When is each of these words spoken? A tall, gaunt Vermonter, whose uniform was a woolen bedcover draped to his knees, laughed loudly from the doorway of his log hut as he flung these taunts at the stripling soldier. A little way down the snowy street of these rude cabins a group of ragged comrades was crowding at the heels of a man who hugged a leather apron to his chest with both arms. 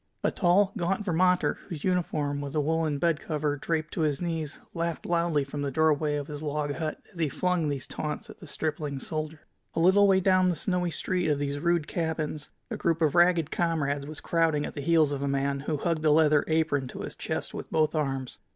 A 0.23 0.31
tall, 0.31 0.71
gaunt 0.75 1.05
Vermonter, 1.05 1.59
whose 1.69 1.83
uniform 1.83 2.41
was 2.41 2.55
a 2.55 2.59
woolen 2.59 2.99
bedcover 2.99 3.55
draped 3.61 3.93
to 3.93 4.01
his 4.01 4.19
knees, 4.19 4.59
laughed 4.73 5.05
loudly 5.05 5.43
from 5.43 5.61
the 5.61 5.69
doorway 5.69 6.15
of 6.15 6.25
his 6.25 6.41
log 6.41 6.73
hut 6.73 6.99
as 7.13 7.19
he 7.19 7.29
flung 7.29 7.69
these 7.69 7.85
taunts 7.85 8.27
at 8.27 8.39
the 8.39 8.47
stripling 8.47 8.99
soldier. 8.99 9.41
A 9.75 9.79
little 9.79 10.07
way 10.07 10.19
down 10.19 10.49
the 10.49 10.55
snowy 10.55 10.89
street 10.89 11.29
of 11.29 11.37
these 11.37 11.59
rude 11.59 11.85
cabins 11.85 12.49
a 12.71 12.77
group 12.77 12.99
of 12.99 13.13
ragged 13.13 13.51
comrades 13.51 14.07
was 14.07 14.21
crowding 14.21 14.65
at 14.65 14.73
the 14.73 14.81
heels 14.81 15.11
of 15.11 15.21
a 15.21 15.27
man 15.27 15.59
who 15.59 15.77
hugged 15.77 16.03
a 16.03 16.09
leather 16.09 16.43
apron 16.47 16.87
to 16.87 17.01
his 17.01 17.13
chest 17.13 17.53
with 17.53 17.69
both 17.69 17.93
arms. 17.93 18.39